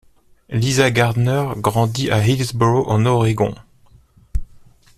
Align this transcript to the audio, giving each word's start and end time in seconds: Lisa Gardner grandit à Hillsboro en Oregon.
Lisa 0.49 0.89
Gardner 0.89 1.49
grandit 1.57 2.09
à 2.09 2.25
Hillsboro 2.27 2.89
en 2.89 3.05
Oregon. 3.05 3.53